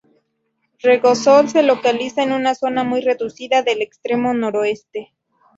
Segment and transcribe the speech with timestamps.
[0.79, 5.13] Regosol: se localiza en una zona muy reducida del extremo noroeste.